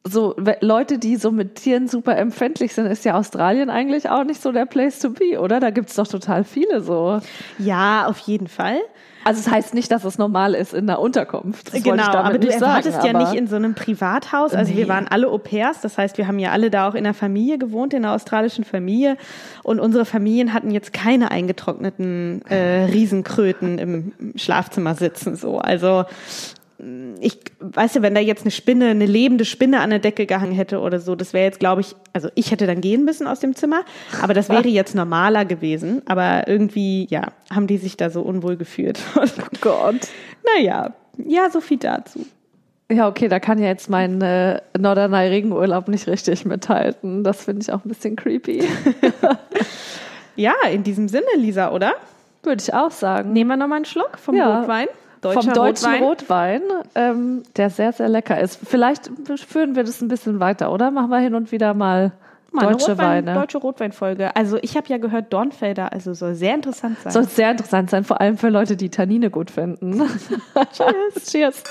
[0.03, 4.41] so Leute, die so mit Tieren super empfindlich sind, ist ja Australien eigentlich auch nicht
[4.41, 5.59] so der Place to be, oder?
[5.59, 7.19] Da gibt's doch total viele so.
[7.57, 8.79] Ja, auf jeden Fall.
[9.25, 11.73] Also es heißt nicht, dass es normal ist in der Unterkunft.
[11.73, 14.53] Das genau, aber du erwartest sagen, ja nicht in so einem Privathaus.
[14.53, 14.89] Also wir Nee.
[14.89, 17.57] waren alle Au pairs, das heißt, wir haben ja alle da auch in der Familie
[17.57, 19.17] gewohnt, in der australischen Familie.
[19.63, 25.35] Und unsere Familien hatten jetzt keine eingetrockneten äh, Riesenkröten im Schlafzimmer sitzen.
[25.35, 26.05] So, also
[27.19, 30.53] ich weiß ja, wenn da jetzt eine Spinne, eine lebende Spinne an der Decke gehangen
[30.53, 33.39] hätte oder so, das wäre jetzt, glaube ich, also ich hätte dann gehen müssen aus
[33.39, 33.81] dem Zimmer,
[34.21, 36.01] aber das wäre jetzt normaler gewesen.
[36.05, 38.99] Aber irgendwie, ja, haben die sich da so unwohl gefühlt.
[39.15, 39.25] Oh
[39.61, 40.07] Gott.
[40.55, 42.25] naja, ja, so viel dazu.
[42.91, 47.23] Ja, okay, da kann ja jetzt mein äh, Norderney-Regenurlaub nicht richtig mithalten.
[47.23, 48.63] Das finde ich auch ein bisschen creepy.
[50.35, 51.93] Ja, in diesem Sinne, Lisa, oder?
[52.43, 53.33] Würde ich auch sagen.
[53.33, 54.59] Nehmen wir nochmal einen Schluck vom Ja.
[54.61, 54.87] Rotwein.
[55.21, 56.61] Vom deutschen Rotwein,
[56.95, 58.59] ähm, der sehr, sehr lecker ist.
[58.65, 59.09] Vielleicht
[59.47, 60.91] führen wir das ein bisschen weiter, oder?
[60.91, 62.13] Machen wir hin und wieder mal
[62.51, 63.33] Mal eine deutsche Rotwein, Weine.
[63.39, 64.35] Deutsche Rotweinfolge.
[64.35, 67.11] Also ich habe ja gehört, Dornfelder, also soll sehr interessant sein.
[67.11, 70.01] Soll sehr interessant sein, vor allem für Leute, die Tannine gut finden.
[70.71, 71.31] Cheers.
[71.31, 71.63] Cheers.